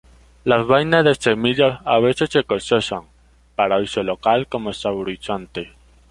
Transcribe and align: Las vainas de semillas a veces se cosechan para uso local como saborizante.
Las 0.45 0.65
vainas 0.65 1.05
de 1.05 1.13
semillas 1.13 1.79
a 1.85 1.99
veces 1.99 2.31
se 2.31 2.43
cosechan 2.43 3.03
para 3.55 3.77
uso 3.77 4.01
local 4.01 4.47
como 4.47 4.73
saborizante. 4.73 5.73